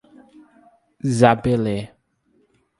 Zabelê 1.17 1.79